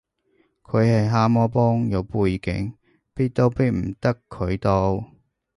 [0.63, 2.73] 佢係蛤蟆幫，有背景，
[3.13, 5.11] 逼都逼唔得佢到